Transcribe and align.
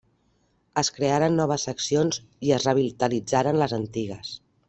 Es 0.81 0.89
crearen 0.95 1.35
noves 1.39 1.65
seccions 1.69 2.19
i 2.49 2.53
es 2.57 2.65
revitalitzaren 2.71 3.61
les 3.65 3.77
antigues. 3.81 4.35